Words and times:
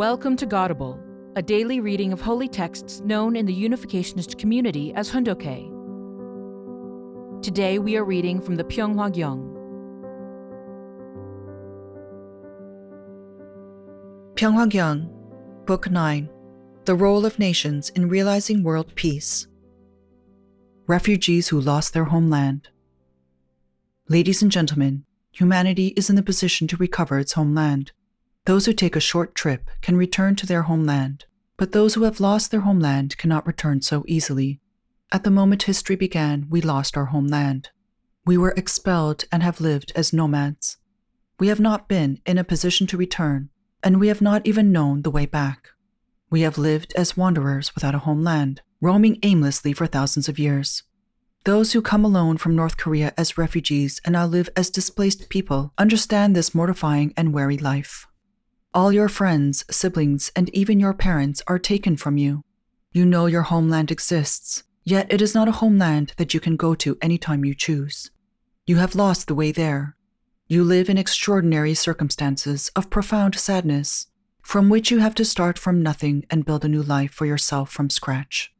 Welcome 0.00 0.34
to 0.36 0.46
Godable, 0.46 0.98
a 1.36 1.42
daily 1.42 1.78
reading 1.78 2.10
of 2.10 2.22
holy 2.22 2.48
texts 2.48 3.00
known 3.00 3.36
in 3.36 3.44
the 3.44 3.54
Unificationist 3.54 4.38
community 4.38 4.94
as 4.94 5.10
Hoon 5.10 5.24
Dok 5.24 5.42
Hae. 5.42 5.70
Today 7.42 7.78
we 7.78 7.98
are 7.98 8.04
reading 8.06 8.40
from 8.40 8.56
the 8.56 8.64
Pyeonghwa 8.64 9.12
Gyeong. 9.12 9.42
Pyeonghwa 14.36 14.70
Gyeong, 14.70 15.66
Book 15.66 15.90
9 15.90 16.30
The 16.86 16.94
Role 16.94 17.26
of 17.26 17.38
Nations 17.38 17.90
in 17.90 18.08
Realizing 18.08 18.62
World 18.62 18.94
Peace. 18.94 19.48
Refugees 20.86 21.48
who 21.48 21.60
lost 21.60 21.92
their 21.92 22.04
homeland. 22.04 22.70
Ladies 24.08 24.40
and 24.40 24.50
gentlemen, 24.50 25.04
humanity 25.30 25.88
is 25.88 26.08
in 26.08 26.16
the 26.16 26.22
position 26.22 26.66
to 26.68 26.78
recover 26.78 27.18
its 27.18 27.34
homeland. 27.34 27.92
Those 28.46 28.66
who 28.66 28.72
take 28.72 28.96
a 28.96 29.00
short 29.00 29.34
trip 29.34 29.68
can 29.82 29.96
return 29.96 30.34
to 30.36 30.46
their 30.46 30.62
homeland, 30.62 31.26
but 31.56 31.72
those 31.72 31.94
who 31.94 32.04
have 32.04 32.20
lost 32.20 32.50
their 32.50 32.60
homeland 32.60 33.18
cannot 33.18 33.46
return 33.46 33.82
so 33.82 34.04
easily. 34.08 34.60
At 35.12 35.24
the 35.24 35.30
moment 35.30 35.64
history 35.64 35.96
began, 35.96 36.46
we 36.48 36.60
lost 36.60 36.96
our 36.96 37.06
homeland. 37.06 37.70
We 38.24 38.38
were 38.38 38.54
expelled 38.56 39.24
and 39.30 39.42
have 39.42 39.60
lived 39.60 39.92
as 39.94 40.12
nomads. 40.12 40.78
We 41.38 41.48
have 41.48 41.60
not 41.60 41.88
been 41.88 42.20
in 42.24 42.38
a 42.38 42.44
position 42.44 42.86
to 42.88 42.96
return, 42.96 43.50
and 43.82 43.98
we 43.98 44.08
have 44.08 44.20
not 44.20 44.46
even 44.46 44.72
known 44.72 45.02
the 45.02 45.10
way 45.10 45.26
back. 45.26 45.68
We 46.30 46.42
have 46.42 46.58
lived 46.58 46.92
as 46.96 47.16
wanderers 47.16 47.74
without 47.74 47.94
a 47.94 48.00
homeland, 48.00 48.62
roaming 48.80 49.18
aimlessly 49.22 49.72
for 49.72 49.86
thousands 49.86 50.28
of 50.28 50.38
years. 50.38 50.82
Those 51.44 51.72
who 51.72 51.82
come 51.82 52.04
alone 52.04 52.36
from 52.36 52.54
North 52.54 52.76
Korea 52.76 53.12
as 53.16 53.38
refugees 53.38 54.00
and 54.04 54.12
now 54.12 54.26
live 54.26 54.48
as 54.56 54.70
displaced 54.70 55.28
people 55.28 55.72
understand 55.76 56.36
this 56.36 56.54
mortifying 56.54 57.12
and 57.16 57.32
weary 57.32 57.56
life. 57.56 58.06
All 58.72 58.92
your 58.92 59.08
friends, 59.08 59.64
siblings, 59.68 60.30
and 60.36 60.48
even 60.50 60.78
your 60.78 60.94
parents 60.94 61.42
are 61.48 61.58
taken 61.58 61.96
from 61.96 62.16
you. 62.16 62.42
You 62.92 63.04
know 63.04 63.26
your 63.26 63.42
homeland 63.42 63.90
exists, 63.90 64.62
yet 64.84 65.12
it 65.12 65.20
is 65.20 65.34
not 65.34 65.48
a 65.48 65.58
homeland 65.58 66.12
that 66.18 66.34
you 66.34 66.38
can 66.38 66.54
go 66.54 66.76
to 66.76 66.96
anytime 67.02 67.44
you 67.44 67.52
choose. 67.52 68.12
You 68.66 68.76
have 68.76 68.94
lost 68.94 69.26
the 69.26 69.34
way 69.34 69.50
there. 69.50 69.96
You 70.46 70.62
live 70.62 70.88
in 70.88 70.98
extraordinary 70.98 71.74
circumstances 71.74 72.70
of 72.76 72.90
profound 72.90 73.34
sadness, 73.34 74.06
from 74.40 74.68
which 74.68 74.92
you 74.92 74.98
have 74.98 75.16
to 75.16 75.24
start 75.24 75.58
from 75.58 75.82
nothing 75.82 76.24
and 76.30 76.44
build 76.44 76.64
a 76.64 76.68
new 76.68 76.82
life 76.82 77.12
for 77.12 77.26
yourself 77.26 77.72
from 77.72 77.90
scratch. 77.90 78.52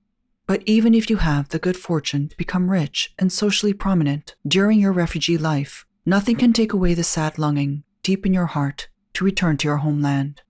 But 0.48 0.64
even 0.66 0.92
if 0.92 1.08
you 1.08 1.18
have 1.18 1.50
the 1.50 1.60
good 1.60 1.76
fortune 1.76 2.28
to 2.30 2.36
become 2.36 2.68
rich 2.68 3.14
and 3.16 3.32
socially 3.32 3.74
prominent 3.74 4.34
during 4.44 4.80
your 4.80 4.92
refugee 4.92 5.38
life, 5.38 5.86
nothing 6.04 6.34
can 6.34 6.52
take 6.52 6.72
away 6.72 6.94
the 6.94 7.04
sad 7.04 7.38
longing 7.38 7.84
deep 8.02 8.26
in 8.26 8.34
your 8.34 8.46
heart 8.46 8.88
to 9.14 9.24
return 9.24 9.56
to 9.58 9.68
your 9.68 9.78
homeland. 9.78 10.42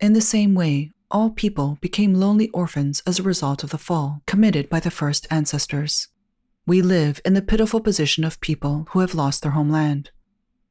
In 0.00 0.12
the 0.12 0.20
same 0.20 0.54
way, 0.54 0.92
all 1.10 1.30
people 1.30 1.78
became 1.80 2.14
lonely 2.14 2.50
orphans 2.50 3.02
as 3.06 3.18
a 3.18 3.22
result 3.22 3.64
of 3.64 3.70
the 3.70 3.78
fall 3.78 4.22
committed 4.26 4.68
by 4.68 4.80
the 4.80 4.90
first 4.90 5.26
ancestors. 5.30 6.08
We 6.66 6.82
live 6.82 7.20
in 7.24 7.32
the 7.32 7.40
pitiful 7.40 7.80
position 7.80 8.24
of 8.24 8.40
people 8.42 8.88
who 8.90 9.00
have 9.00 9.14
lost 9.14 9.42
their 9.42 9.52
homeland. 9.52 10.10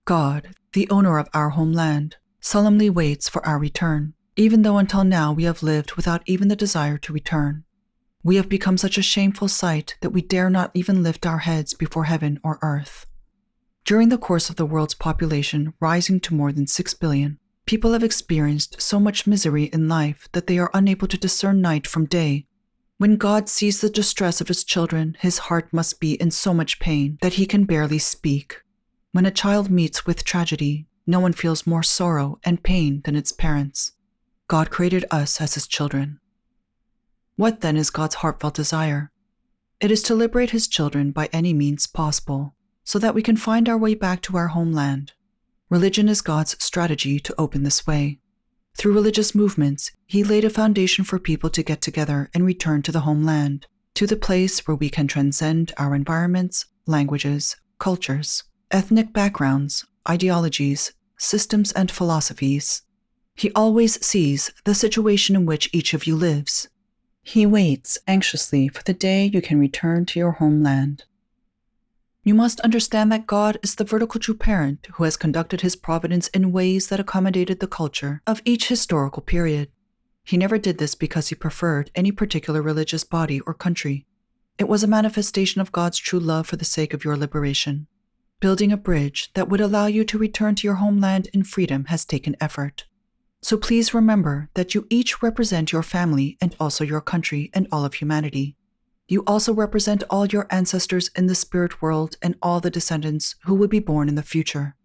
God, 0.06 0.50
the 0.74 0.88
owner 0.92 1.18
of 1.18 1.28
our 1.34 1.50
homeland, 1.50 2.18
solemnly 2.40 2.88
waits 2.90 3.28
for 3.28 3.44
our 3.44 3.58
return, 3.58 4.14
even 4.36 4.62
though 4.62 4.78
until 4.78 5.04
now 5.04 5.34
we 5.34 5.46
have 5.46 5.64
lived 5.64 5.94
without 5.94 6.22
even 6.28 6.50
the 6.50 6.56
desire 6.56 7.00
to 7.00 7.12
return. 7.12 7.64
We 8.24 8.36
have 8.36 8.48
become 8.48 8.78
such 8.78 9.00
a 9.00 9.02
shameful 9.02 9.48
sight 9.48 9.98
that 10.02 10.12
we 10.12 10.22
dare 10.22 10.52
not 10.52 10.70
even 10.76 11.02
lift 11.02 11.26
our 11.26 11.40
heads 11.40 11.74
before 11.74 12.04
heaven 12.04 12.40
or 12.44 12.60
earth. 12.62 13.07
During 13.88 14.10
the 14.10 14.18
course 14.18 14.50
of 14.50 14.58
the 14.58 14.66
world's 14.66 14.96
population 14.96 15.74
rising 15.80 16.20
to 16.20 16.36
more 16.36 16.52
than 16.52 16.68
6 16.68 16.94
billion, 16.96 17.40
people 17.66 17.94
have 17.94 18.04
experienced 18.04 18.82
so 18.82 19.00
much 19.00 19.26
misery 19.26 19.70
in 19.72 19.88
life 19.88 20.28
that 20.34 20.46
they 20.48 20.60
are 20.60 20.70
unable 20.74 21.08
to 21.08 21.18
discern 21.18 21.62
night 21.62 21.88
from 21.88 22.06
day. 22.06 22.48
When 22.98 23.16
God 23.16 23.48
sees 23.48 23.80
the 23.80 23.90
distress 23.90 24.42
of 24.42 24.50
his 24.50 24.66
children, 24.66 25.16
his 25.22 25.38
heart 25.38 25.72
must 25.72 26.02
be 26.02 26.16
in 26.16 26.32
so 26.32 26.54
much 26.54 26.82
pain 26.82 27.18
that 27.22 27.36
he 27.36 27.46
can 27.46 27.64
barely 27.64 27.98
speak. 27.98 28.58
When 29.14 29.26
a 29.26 29.32
child 29.32 29.72
meets 29.72 30.06
with 30.06 30.26
tragedy, 30.26 30.88
no 31.06 31.22
one 31.22 31.32
feels 31.32 31.66
more 31.66 31.82
sorrow 31.82 32.40
and 32.44 32.62
pain 32.62 33.04
than 33.06 33.16
its 33.16 33.32
parents. 33.32 33.94
God 34.50 34.70
created 34.70 35.06
us 35.12 35.40
as 35.40 35.54
his 35.54 35.66
children. 35.66 36.20
What 37.38 37.62
then 37.62 37.78
is 37.78 37.90
God's 37.90 38.16
heartfelt 38.16 38.56
desire? 38.56 39.14
It 39.80 39.92
is 39.92 40.04
to 40.04 40.14
liberate 40.14 40.50
his 40.50 40.68
children 40.68 41.12
by 41.12 41.30
any 41.32 41.54
means 41.54 41.88
possible 41.88 42.54
so 42.88 42.98
that 42.98 43.14
we 43.14 43.22
can 43.22 43.36
find 43.36 43.68
our 43.68 43.78
way 43.78 43.94
back 43.94 44.22
to 44.22 44.38
our 44.38 44.48
homeland. 44.48 45.12
Religion 45.70 46.08
is 46.08 46.22
God's 46.22 46.56
strategy 46.64 47.20
to 47.20 47.36
open 47.38 47.64
this 47.64 47.86
way. 47.86 48.18
Through 48.78 48.94
religious 48.94 49.36
movements, 49.36 49.92
He 50.06 50.24
laid 50.24 50.46
a 50.46 50.50
foundation 50.50 51.04
for 51.04 51.20
people 51.20 51.50
to 51.50 51.64
get 51.64 51.82
together 51.82 52.30
and 52.34 52.46
return 52.46 52.82
to 52.84 52.94
the 52.94 53.02
homeland, 53.02 53.68
to 53.96 54.08
the 54.08 54.16
place 54.16 54.66
where 54.66 54.78
we 54.78 54.90
can 54.90 55.06
transcend 55.06 55.74
our 55.76 55.94
environments, 55.94 56.66
languages, 56.86 57.58
cultures, 57.78 58.46
ethnic 58.72 59.12
backgrounds, 59.12 59.86
ideologies, 60.08 60.94
systems, 61.18 61.74
and 61.74 61.92
philosophies. 61.92 62.84
He 63.36 63.52
always 63.52 64.04
sees 64.06 64.54
the 64.64 64.74
situation 64.74 65.36
in 65.36 65.46
which 65.46 65.70
each 65.74 65.94
of 65.94 66.08
you 66.08 66.16
lives. 66.16 66.70
He 67.22 67.46
waits 67.46 68.00
anxiously 68.08 68.70
for 68.70 68.84
the 68.84 68.94
day 68.94 69.26
you 69.26 69.42
can 69.42 69.60
return 69.60 70.06
to 70.06 70.20
your 70.20 70.32
homeland. 70.32 71.04
You 72.28 72.36
must 72.36 72.60
understand 72.60 73.10
that 73.14 73.26
God 73.26 73.58
is 73.64 73.76
the 73.76 73.86
vertical 73.86 74.20
true 74.20 74.36
parent 74.36 74.86
who 74.96 75.06
has 75.06 75.16
conducted 75.16 75.62
his 75.62 75.78
providence 75.78 76.28
in 76.28 76.52
ways 76.52 76.90
that 76.90 77.00
accommodated 77.00 77.62
the 77.62 77.68
culture 77.68 78.22
of 78.28 78.42
each 78.44 78.68
historical 78.68 79.22
period. 79.22 79.70
He 80.26 80.36
never 80.36 80.58
did 80.58 80.78
this 80.78 80.94
because 80.94 81.30
he 81.30 81.36
preferred 81.36 81.90
any 81.96 82.12
particular 82.12 82.62
religious 82.62 83.06
body 83.06 83.40
or 83.40 83.54
country. 83.54 84.06
It 84.58 84.68
was 84.68 84.84
a 84.84 84.88
manifestation 84.88 85.62
of 85.62 85.72
God's 85.72 86.00
true 86.00 86.20
love 86.20 86.48
for 86.48 86.58
the 86.58 86.66
sake 86.66 86.94
of 86.94 87.06
your 87.06 87.16
liberation. 87.16 87.88
Building 88.42 88.74
a 88.74 88.76
bridge 88.76 89.32
that 89.34 89.48
would 89.48 89.62
allow 89.62 89.86
you 89.86 90.04
to 90.04 90.18
return 90.18 90.56
to 90.56 90.68
your 90.68 90.82
homeland 90.84 91.30
in 91.34 91.46
freedom 91.46 91.86
has 91.86 92.04
taken 92.04 92.36
effort. 92.42 92.84
So 93.42 93.56
please 93.56 93.94
remember 93.94 94.50
that 94.56 94.76
you 94.76 94.86
each 94.90 95.24
represent 95.24 95.72
your 95.72 95.82
family 95.82 96.38
and 96.42 96.58
also 96.60 96.84
your 96.84 97.00
country 97.00 97.50
and 97.54 97.70
all 97.72 97.86
of 97.86 97.94
humanity. 97.94 98.57
You 99.08 99.24
also 99.26 99.54
represent 99.54 100.04
all 100.10 100.26
your 100.26 100.48
ancestors 100.50 101.10
in 101.16 101.28
the 101.28 101.36
spirit 101.36 101.82
world 101.82 102.18
and 102.22 102.36
all 102.42 102.60
the 102.60 102.70
descendants 102.70 103.36
who 103.46 103.56
would 103.56 103.70
be 103.70 103.80
born 103.80 104.10
in 104.10 104.16
the 104.16 104.24
future. 104.24 104.76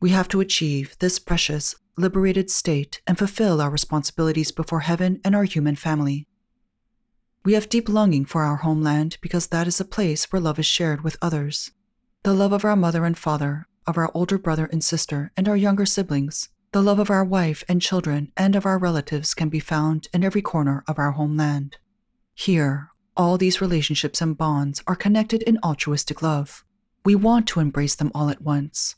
We 0.00 0.10
have 0.10 0.28
to 0.28 0.40
achieve 0.40 0.96
this 0.98 1.18
precious, 1.18 1.76
liberated 1.96 2.50
state 2.50 3.00
and 3.06 3.16
fulfill 3.16 3.60
our 3.60 3.70
responsibilities 3.70 4.50
before 4.50 4.80
heaven 4.80 5.20
and 5.24 5.34
our 5.34 5.44
human 5.44 5.76
family. 5.76 6.26
We 7.44 7.54
have 7.54 7.68
deep 7.68 7.88
longing 7.88 8.24
for 8.24 8.42
our 8.42 8.56
homeland 8.56 9.16
because 9.20 9.46
that 9.48 9.66
is 9.66 9.80
a 9.80 9.84
place 9.84 10.30
where 10.32 10.40
love 10.40 10.58
is 10.58 10.66
shared 10.66 11.02
with 11.02 11.16
others. 11.22 11.70
The 12.24 12.34
love 12.34 12.52
of 12.52 12.64
our 12.64 12.76
mother 12.76 13.04
and 13.04 13.16
father, 13.16 13.68
of 13.86 13.96
our 13.96 14.10
older 14.12 14.38
brother 14.38 14.66
and 14.66 14.82
sister, 14.82 15.32
and 15.36 15.48
our 15.48 15.56
younger 15.56 15.86
siblings, 15.86 16.48
the 16.72 16.82
love 16.82 16.98
of 16.98 17.10
our 17.10 17.24
wife 17.24 17.64
and 17.68 17.80
children, 17.80 18.32
and 18.36 18.54
of 18.54 18.66
our 18.66 18.76
relatives 18.76 19.34
can 19.34 19.48
be 19.48 19.60
found 19.60 20.08
in 20.12 20.22
every 20.22 20.42
corner 20.42 20.84
of 20.86 20.98
our 20.98 21.12
homeland. 21.12 21.78
Here, 22.34 22.90
all 23.18 23.36
these 23.36 23.60
relationships 23.60 24.22
and 24.22 24.38
bonds 24.38 24.80
are 24.86 24.94
connected 24.94 25.42
in 25.42 25.58
altruistic 25.64 26.22
love. 26.22 26.64
We 27.04 27.16
want 27.16 27.48
to 27.48 27.60
embrace 27.60 27.96
them 27.96 28.12
all 28.14 28.30
at 28.30 28.40
once. 28.40 28.94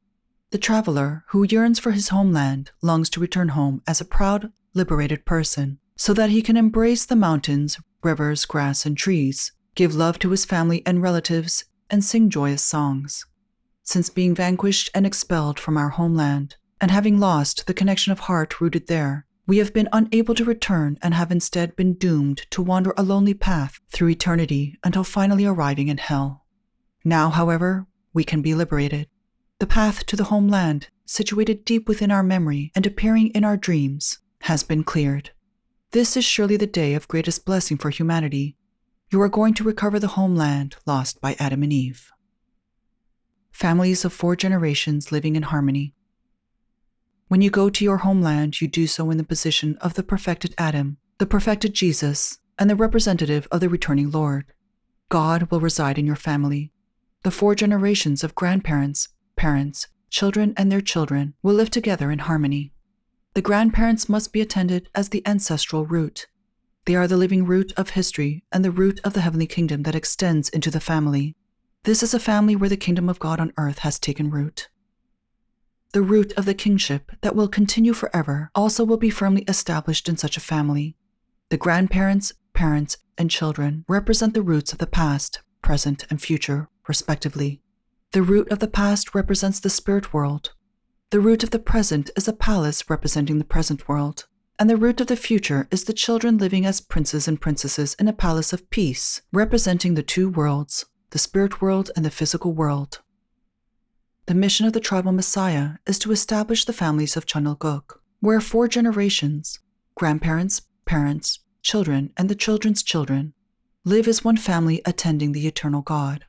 The 0.50 0.58
traveler 0.58 1.24
who 1.28 1.44
yearns 1.44 1.78
for 1.78 1.92
his 1.92 2.10
homeland 2.10 2.70
longs 2.82 3.08
to 3.10 3.20
return 3.20 3.48
home 3.48 3.82
as 3.86 4.00
a 4.00 4.04
proud, 4.04 4.52
liberated 4.74 5.24
person 5.24 5.78
so 5.96 6.12
that 6.14 6.30
he 6.30 6.42
can 6.42 6.56
embrace 6.56 7.06
the 7.06 7.16
mountains, 7.16 7.78
rivers, 8.02 8.44
grass, 8.44 8.84
and 8.84 8.96
trees, 8.96 9.52
give 9.74 9.94
love 9.94 10.18
to 10.18 10.30
his 10.30 10.44
family 10.44 10.82
and 10.84 11.02
relatives, 11.02 11.64
and 11.88 12.04
sing 12.04 12.30
joyous 12.30 12.64
songs. 12.64 13.26
Since 13.82 14.10
being 14.10 14.34
vanquished 14.34 14.90
and 14.94 15.06
expelled 15.06 15.58
from 15.58 15.76
our 15.76 15.90
homeland, 15.90 16.56
and 16.80 16.90
having 16.90 17.18
lost 17.18 17.66
the 17.66 17.74
connection 17.74 18.12
of 18.12 18.20
heart 18.20 18.60
rooted 18.60 18.86
there, 18.86 19.26
we 19.50 19.58
have 19.58 19.74
been 19.74 19.88
unable 19.92 20.32
to 20.32 20.44
return 20.44 20.96
and 21.02 21.12
have 21.12 21.32
instead 21.32 21.74
been 21.74 21.94
doomed 21.94 22.38
to 22.50 22.62
wander 22.62 22.94
a 22.96 23.02
lonely 23.02 23.34
path 23.34 23.80
through 23.88 24.08
eternity 24.08 24.78
until 24.84 25.02
finally 25.02 25.44
arriving 25.44 25.88
in 25.88 25.98
hell. 25.98 26.44
Now, 27.04 27.30
however, 27.30 27.88
we 28.12 28.22
can 28.22 28.42
be 28.42 28.54
liberated. 28.54 29.08
The 29.58 29.66
path 29.66 30.06
to 30.06 30.14
the 30.14 30.30
homeland, 30.30 30.86
situated 31.04 31.64
deep 31.64 31.88
within 31.88 32.12
our 32.12 32.22
memory 32.22 32.70
and 32.76 32.86
appearing 32.86 33.30
in 33.30 33.42
our 33.42 33.56
dreams, 33.56 34.20
has 34.42 34.62
been 34.62 34.84
cleared. 34.84 35.32
This 35.90 36.16
is 36.16 36.24
surely 36.24 36.56
the 36.56 36.68
day 36.68 36.94
of 36.94 37.08
greatest 37.08 37.44
blessing 37.44 37.76
for 37.76 37.90
humanity. 37.90 38.54
You 39.10 39.20
are 39.20 39.28
going 39.28 39.54
to 39.54 39.64
recover 39.64 39.98
the 39.98 40.14
homeland 40.14 40.76
lost 40.86 41.20
by 41.20 41.34
Adam 41.40 41.64
and 41.64 41.72
Eve. 41.72 42.08
Families 43.50 44.04
of 44.04 44.12
four 44.12 44.36
generations 44.36 45.10
living 45.10 45.34
in 45.34 45.42
harmony. 45.42 45.92
When 47.30 47.42
you 47.42 47.48
go 47.48 47.70
to 47.70 47.84
your 47.84 47.98
homeland, 47.98 48.60
you 48.60 48.66
do 48.66 48.88
so 48.88 49.08
in 49.08 49.16
the 49.16 49.22
position 49.22 49.78
of 49.80 49.94
the 49.94 50.02
perfected 50.02 50.52
Adam, 50.58 50.96
the 51.18 51.26
perfected 51.26 51.74
Jesus, 51.74 52.40
and 52.58 52.68
the 52.68 52.74
representative 52.74 53.46
of 53.52 53.60
the 53.60 53.68
returning 53.68 54.10
Lord. 54.10 54.46
God 55.10 55.48
will 55.48 55.60
reside 55.60 55.96
in 55.96 56.06
your 56.06 56.16
family. 56.16 56.72
The 57.22 57.30
four 57.30 57.54
generations 57.54 58.24
of 58.24 58.34
grandparents, 58.34 59.10
parents, 59.36 59.86
children, 60.10 60.54
and 60.56 60.72
their 60.72 60.80
children 60.80 61.34
will 61.40 61.54
live 61.54 61.70
together 61.70 62.10
in 62.10 62.18
harmony. 62.18 62.72
The 63.34 63.42
grandparents 63.42 64.08
must 64.08 64.32
be 64.32 64.40
attended 64.40 64.88
as 64.92 65.10
the 65.10 65.24
ancestral 65.24 65.86
root. 65.86 66.26
They 66.84 66.96
are 66.96 67.06
the 67.06 67.16
living 67.16 67.46
root 67.46 67.72
of 67.76 67.90
history 67.90 68.42
and 68.50 68.64
the 68.64 68.72
root 68.72 68.98
of 69.04 69.12
the 69.12 69.20
heavenly 69.20 69.46
kingdom 69.46 69.84
that 69.84 69.94
extends 69.94 70.48
into 70.48 70.72
the 70.72 70.80
family. 70.80 71.36
This 71.84 72.02
is 72.02 72.12
a 72.12 72.18
family 72.18 72.56
where 72.56 72.68
the 72.68 72.76
kingdom 72.76 73.08
of 73.08 73.20
God 73.20 73.38
on 73.38 73.52
earth 73.56 73.78
has 73.78 74.00
taken 74.00 74.30
root. 74.30 74.68
The 75.92 76.02
root 76.02 76.32
of 76.36 76.44
the 76.44 76.54
kingship 76.54 77.10
that 77.20 77.34
will 77.34 77.48
continue 77.48 77.92
forever 77.92 78.50
also 78.54 78.84
will 78.84 78.96
be 78.96 79.10
firmly 79.10 79.42
established 79.48 80.08
in 80.08 80.16
such 80.16 80.36
a 80.36 80.40
family. 80.40 80.94
The 81.48 81.56
grandparents, 81.56 82.32
parents, 82.52 82.96
and 83.18 83.28
children 83.28 83.84
represent 83.88 84.34
the 84.34 84.42
roots 84.42 84.72
of 84.72 84.78
the 84.78 84.86
past, 84.86 85.40
present, 85.62 86.06
and 86.08 86.22
future, 86.22 86.68
respectively. 86.86 87.60
The 88.12 88.22
root 88.22 88.52
of 88.52 88.60
the 88.60 88.68
past 88.68 89.16
represents 89.16 89.58
the 89.58 89.68
spirit 89.68 90.14
world. 90.14 90.52
The 91.10 91.18
root 91.18 91.42
of 91.42 91.50
the 91.50 91.58
present 91.58 92.10
is 92.16 92.28
a 92.28 92.32
palace 92.32 92.88
representing 92.88 93.38
the 93.38 93.44
present 93.44 93.88
world. 93.88 94.26
And 94.60 94.70
the 94.70 94.76
root 94.76 95.00
of 95.00 95.08
the 95.08 95.16
future 95.16 95.66
is 95.72 95.84
the 95.84 95.92
children 95.92 96.38
living 96.38 96.64
as 96.66 96.80
princes 96.80 97.26
and 97.26 97.40
princesses 97.40 97.94
in 97.94 98.06
a 98.06 98.12
palace 98.12 98.52
of 98.52 98.70
peace, 98.70 99.22
representing 99.32 99.94
the 99.94 100.04
two 100.04 100.28
worlds, 100.28 100.86
the 101.10 101.18
spirit 101.18 101.60
world 101.60 101.90
and 101.96 102.04
the 102.04 102.10
physical 102.10 102.52
world. 102.52 103.00
The 104.26 104.34
mission 104.34 104.66
of 104.66 104.72
the 104.72 104.80
tribal 104.80 105.12
messiah 105.12 105.72
is 105.86 105.98
to 106.00 106.12
establish 106.12 106.64
the 106.64 106.72
families 106.72 107.16
of 107.16 107.26
Cheon 107.26 107.46
Il 107.46 107.54
Guk, 107.56 108.00
where 108.20 108.40
four 108.40 108.68
generations 108.68 109.58
grandparents, 109.96 110.62
parents, 110.84 111.40
children, 111.62 112.12
and 112.16 112.28
the 112.28 112.34
children's 112.34 112.82
children 112.82 113.34
live 113.84 114.06
as 114.06 114.24
one 114.24 114.36
family 114.36 114.80
attending 114.84 115.32
the 115.32 115.46
eternal 115.46 115.82
God. 115.82 116.24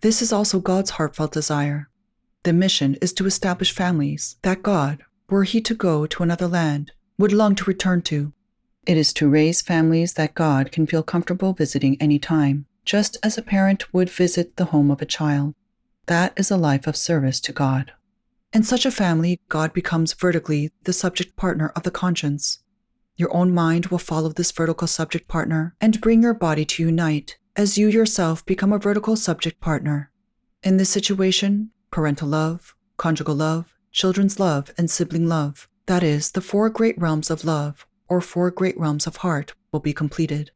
This 0.00 0.22
is 0.22 0.32
also 0.32 0.60
God's 0.60 0.90
heartfelt 0.90 1.32
desire. 1.32 1.88
The 2.44 2.52
mission 2.52 2.96
is 3.02 3.12
to 3.14 3.26
establish 3.26 3.72
families 3.72 4.36
that 4.42 4.62
God, 4.62 5.02
were 5.28 5.44
he 5.44 5.60
to 5.62 5.74
go 5.74 6.06
to 6.06 6.22
another 6.22 6.46
land, 6.46 6.92
would 7.18 7.32
long 7.32 7.54
to 7.56 7.64
return 7.64 8.02
to. 8.02 8.32
It 8.86 8.96
is 8.96 9.12
to 9.14 9.28
raise 9.28 9.60
families 9.60 10.14
that 10.14 10.34
God 10.34 10.70
can 10.70 10.86
feel 10.86 11.02
comfortable 11.02 11.52
visiting 11.52 12.00
any 12.00 12.18
time, 12.18 12.66
just 12.84 13.16
as 13.22 13.36
a 13.36 13.42
parent 13.42 13.92
would 13.92 14.08
visit 14.08 14.56
the 14.56 14.66
home 14.66 14.90
of 14.90 15.02
a 15.02 15.06
child. 15.06 15.54
That 16.08 16.32
is 16.38 16.50
a 16.50 16.56
life 16.56 16.86
of 16.86 16.96
service 16.96 17.38
to 17.40 17.52
God. 17.52 17.92
In 18.54 18.62
such 18.62 18.86
a 18.86 18.90
family, 18.90 19.42
God 19.50 19.74
becomes 19.74 20.14
vertically 20.14 20.72
the 20.84 20.94
subject 20.94 21.36
partner 21.36 21.70
of 21.76 21.82
the 21.82 21.90
conscience. 21.90 22.60
Your 23.18 23.34
own 23.36 23.52
mind 23.52 23.86
will 23.86 23.98
follow 23.98 24.30
this 24.30 24.50
vertical 24.50 24.88
subject 24.88 25.28
partner 25.28 25.76
and 25.82 26.00
bring 26.00 26.22
your 26.22 26.32
body 26.32 26.64
to 26.64 26.82
unite 26.82 27.36
as 27.56 27.76
you 27.76 27.88
yourself 27.88 28.46
become 28.46 28.72
a 28.72 28.78
vertical 28.78 29.16
subject 29.16 29.60
partner. 29.60 30.10
In 30.62 30.78
this 30.78 30.88
situation, 30.88 31.72
parental 31.90 32.28
love, 32.28 32.74
conjugal 32.96 33.34
love, 33.34 33.74
children's 33.92 34.40
love, 34.40 34.72
and 34.78 34.90
sibling 34.90 35.28
love, 35.28 35.68
that 35.84 36.02
is, 36.02 36.30
the 36.30 36.40
four 36.40 36.70
great 36.70 36.98
realms 36.98 37.30
of 37.30 37.44
love, 37.44 37.86
or 38.08 38.22
four 38.22 38.50
great 38.50 38.80
realms 38.80 39.06
of 39.06 39.16
heart, 39.16 39.52
will 39.72 39.80
be 39.80 39.92
completed. 39.92 40.52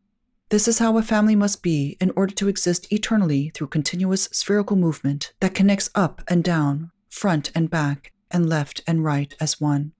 This 0.52 0.68
is 0.68 0.80
how 0.80 0.98
a 0.98 1.02
family 1.02 1.34
must 1.34 1.62
be 1.62 1.96
in 1.98 2.12
order 2.14 2.34
to 2.34 2.46
exist 2.46 2.92
eternally 2.92 3.50
through 3.54 3.68
continuous 3.68 4.24
spherical 4.32 4.76
movement 4.76 5.32
that 5.40 5.54
connects 5.54 5.88
up 5.94 6.20
and 6.28 6.44
down, 6.44 6.90
front 7.08 7.50
and 7.54 7.70
back, 7.70 8.12
and 8.30 8.50
left 8.50 8.82
and 8.86 9.02
right 9.02 9.34
as 9.40 9.62
one. 9.62 9.92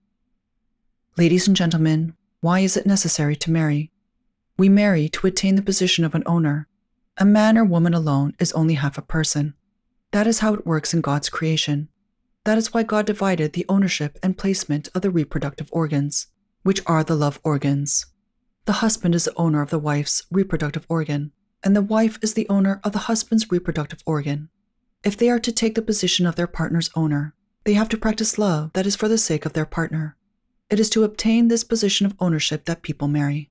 Ladies 1.17 1.47
and 1.47 1.57
gentlemen, 1.57 2.13
why 2.41 2.59
is 2.59 2.77
it 2.77 2.85
necessary 2.85 3.35
to 3.37 3.49
marry? 3.49 3.91
We 4.55 4.69
marry 4.69 5.09
to 5.09 5.25
attain 5.25 5.55
the 5.55 5.63
position 5.63 6.05
of 6.05 6.13
an 6.13 6.21
owner. 6.27 6.67
A 7.17 7.25
man 7.25 7.57
or 7.57 7.65
woman 7.65 7.95
alone 7.95 8.35
is 8.37 8.53
only 8.53 8.75
half 8.75 8.99
a 8.99 9.01
person. 9.01 9.55
That 10.11 10.27
is 10.27 10.41
how 10.41 10.53
it 10.53 10.67
works 10.67 10.93
in 10.93 11.01
God's 11.01 11.29
creation. 11.29 11.89
That 12.43 12.59
is 12.59 12.71
why 12.71 12.83
God 12.83 13.07
divided 13.07 13.53
the 13.53 13.65
ownership 13.67 14.19
and 14.21 14.37
placement 14.37 14.87
of 14.93 15.01
the 15.01 15.09
reproductive 15.09 15.69
organs, 15.71 16.27
which 16.61 16.83
are 16.85 17.03
the 17.03 17.15
love 17.15 17.39
organs. 17.43 18.05
The 18.65 18.73
husband 18.73 19.13
is 19.13 19.25
the 19.25 19.35
owner 19.35 19.61
of 19.61 19.69
the 19.69 19.79
wife's 19.79 20.23
reproductive 20.31 20.85
organ, 20.87 21.31
and 21.63 21.75
the 21.75 21.81
wife 21.81 22.17
is 22.21 22.33
the 22.33 22.47
owner 22.47 22.79
of 22.83 22.93
the 22.93 22.99
husband's 23.09 23.51
reproductive 23.51 24.01
organ. 24.05 24.49
If 25.03 25.17
they 25.17 25.29
are 25.29 25.39
to 25.39 25.51
take 25.51 25.75
the 25.75 25.81
position 25.81 26.25
of 26.25 26.35
their 26.35 26.47
partner's 26.47 26.89
owner, 26.95 27.33
they 27.65 27.73
have 27.73 27.89
to 27.89 27.97
practice 27.97 28.37
love 28.37 28.71
that 28.73 28.85
is 28.85 28.95
for 28.95 29.09
the 29.09 29.17
sake 29.17 29.45
of 29.45 29.53
their 29.53 29.65
partner. 29.65 30.15
It 30.69 30.79
is 30.79 30.89
to 30.91 31.03
obtain 31.03 31.49
this 31.49 31.63
position 31.63 32.05
of 32.05 32.15
ownership 32.19 32.65
that 32.65 32.83
people 32.83 33.07
marry. 33.07 33.49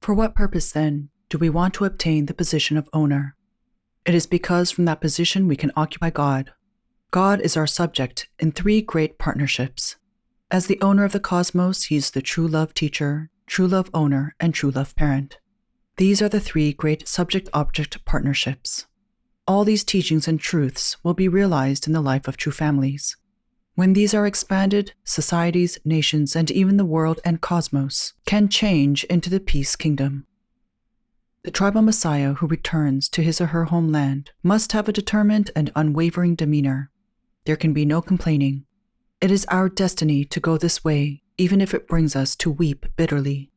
For 0.00 0.14
what 0.14 0.34
purpose, 0.34 0.70
then, 0.72 1.08
do 1.30 1.38
we 1.38 1.48
want 1.48 1.74
to 1.74 1.84
obtain 1.86 2.26
the 2.26 2.34
position 2.34 2.76
of 2.76 2.90
owner? 2.92 3.34
It 4.04 4.14
is 4.14 4.26
because 4.26 4.70
from 4.70 4.84
that 4.84 5.00
position 5.00 5.48
we 5.48 5.56
can 5.56 5.72
occupy 5.74 6.10
God. 6.10 6.52
God 7.10 7.40
is 7.40 7.56
our 7.56 7.66
subject 7.66 8.28
in 8.38 8.52
three 8.52 8.82
great 8.82 9.18
partnerships. 9.18 9.96
As 10.50 10.66
the 10.66 10.80
owner 10.80 11.04
of 11.04 11.12
the 11.12 11.18
cosmos, 11.18 11.84
he 11.84 11.96
is 11.96 12.10
the 12.10 12.22
true 12.22 12.46
love 12.46 12.72
teacher, 12.74 13.30
true 13.46 13.66
love 13.66 13.90
owner, 13.94 14.34
and 14.40 14.52
true 14.52 14.70
love 14.70 14.94
parent. 14.96 15.38
These 15.96 16.20
are 16.20 16.28
the 16.28 16.40
three 16.40 16.72
great 16.72 17.08
subject 17.08 17.48
object 17.54 18.04
partnerships. 18.04 18.86
All 19.46 19.64
these 19.64 19.84
teachings 19.84 20.28
and 20.28 20.38
truths 20.38 21.02
will 21.04 21.14
be 21.14 21.28
realized 21.28 21.86
in 21.86 21.92
the 21.92 22.00
life 22.00 22.28
of 22.28 22.36
true 22.36 22.52
families. 22.52 23.16
When 23.76 23.92
these 23.92 24.12
are 24.14 24.26
expanded, 24.26 24.92
societies, 25.04 25.78
nations, 25.84 26.34
and 26.34 26.50
even 26.50 26.78
the 26.78 26.84
world 26.84 27.20
and 27.24 27.40
cosmos 27.40 28.14
can 28.26 28.48
change 28.48 29.04
into 29.04 29.30
the 29.30 29.38
peace 29.38 29.76
kingdom. 29.76 30.26
The 31.44 31.50
tribal 31.50 31.82
Messiah 31.82 32.32
who 32.34 32.46
returns 32.46 33.08
to 33.10 33.22
his 33.22 33.40
or 33.40 33.46
her 33.46 33.66
homeland 33.66 34.32
must 34.42 34.72
have 34.72 34.88
a 34.88 34.92
determined 34.92 35.50
and 35.54 35.70
unwavering 35.76 36.34
demeanor. 36.34 36.90
There 37.44 37.54
can 37.54 37.72
be 37.72 37.84
no 37.84 38.02
complaining. 38.02 38.64
It 39.20 39.30
is 39.30 39.46
our 39.46 39.68
destiny 39.68 40.24
to 40.24 40.40
go 40.40 40.58
this 40.58 40.82
way, 40.82 41.22
even 41.38 41.60
if 41.60 41.74
it 41.74 41.88
brings 41.88 42.16
us 42.16 42.36
to 42.36 42.50
weep 42.50 42.86
bitterly. 42.96 43.50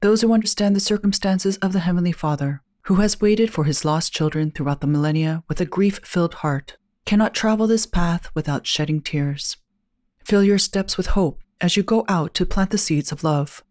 Those 0.00 0.22
who 0.22 0.32
understand 0.32 0.76
the 0.76 0.80
circumstances 0.80 1.56
of 1.58 1.72
the 1.72 1.80
Heavenly 1.80 2.12
Father, 2.12 2.62
who 2.82 2.96
has 2.96 3.20
waited 3.20 3.52
for 3.52 3.64
his 3.64 3.84
lost 3.84 4.12
children 4.12 4.50
throughout 4.50 4.80
the 4.80 4.86
millennia 4.86 5.42
with 5.48 5.60
a 5.60 5.64
grief 5.66 6.00
filled 6.04 6.34
heart, 6.34 6.76
cannot 7.04 7.34
travel 7.34 7.66
this 7.66 7.86
path 7.86 8.30
without 8.34 8.66
shedding 8.66 9.00
tears. 9.00 9.56
Fill 10.24 10.42
your 10.42 10.58
steps 10.58 10.96
with 10.96 11.08
hope 11.08 11.40
as 11.60 11.76
you 11.76 11.82
go 11.82 12.04
out 12.08 12.34
to 12.34 12.46
plant 12.46 12.70
the 12.70 12.78
seeds 12.78 13.12
of 13.12 13.24
love. 13.24 13.62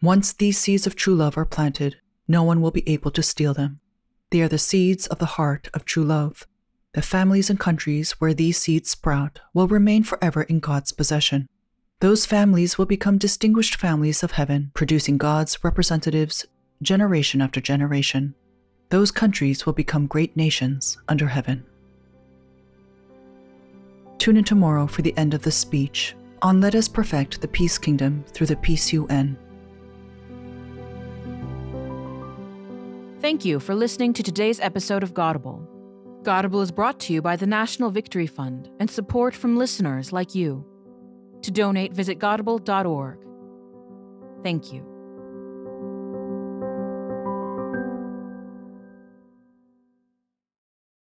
Once 0.00 0.32
these 0.32 0.58
seeds 0.58 0.86
of 0.86 0.96
true 0.96 1.14
love 1.14 1.36
are 1.36 1.44
planted, 1.44 1.96
no 2.26 2.42
one 2.42 2.60
will 2.60 2.70
be 2.70 2.88
able 2.88 3.10
to 3.10 3.22
steal 3.22 3.54
them. 3.54 3.80
They 4.30 4.40
are 4.40 4.48
the 4.48 4.58
seeds 4.58 5.06
of 5.06 5.18
the 5.18 5.26
heart 5.36 5.68
of 5.74 5.84
true 5.84 6.04
love. 6.04 6.46
The 6.92 7.02
families 7.02 7.50
and 7.50 7.58
countries 7.58 8.12
where 8.12 8.34
these 8.34 8.58
seeds 8.58 8.90
sprout 8.90 9.40
will 9.52 9.68
remain 9.68 10.04
forever 10.04 10.42
in 10.42 10.60
God's 10.60 10.92
possession. 10.92 11.48
Those 12.04 12.26
families 12.26 12.76
will 12.76 12.84
become 12.84 13.16
distinguished 13.16 13.76
families 13.76 14.22
of 14.22 14.32
heaven, 14.32 14.70
producing 14.74 15.16
God's 15.16 15.64
representatives 15.64 16.44
generation 16.82 17.40
after 17.40 17.62
generation. 17.62 18.34
Those 18.90 19.10
countries 19.10 19.64
will 19.64 19.72
become 19.72 20.06
great 20.06 20.36
nations 20.36 20.98
under 21.08 21.28
heaven. 21.28 21.64
Tune 24.18 24.36
in 24.36 24.44
tomorrow 24.44 24.86
for 24.86 25.00
the 25.00 25.16
end 25.16 25.32
of 25.32 25.44
the 25.44 25.50
speech 25.50 26.14
on 26.42 26.60
Let 26.60 26.74
Us 26.74 26.88
Perfect 26.88 27.40
the 27.40 27.48
Peace 27.48 27.78
Kingdom 27.78 28.22
through 28.28 28.48
the 28.48 28.56
Peace 28.56 28.92
UN. 28.92 29.38
Thank 33.22 33.46
you 33.46 33.58
for 33.58 33.74
listening 33.74 34.12
to 34.12 34.22
today's 34.22 34.60
episode 34.60 35.02
of 35.02 35.14
Godable. 35.14 35.66
Godable 36.22 36.62
is 36.62 36.70
brought 36.70 37.00
to 37.00 37.14
you 37.14 37.22
by 37.22 37.36
the 37.36 37.46
National 37.46 37.88
Victory 37.88 38.26
Fund 38.26 38.68
and 38.78 38.90
support 38.90 39.34
from 39.34 39.56
listeners 39.56 40.12
like 40.12 40.34
you. 40.34 40.66
To 41.44 41.50
donate, 41.50 41.92
visit 41.92 42.18
godable.org. 42.18 43.18
Thank 44.42 44.72
you. 44.72 44.93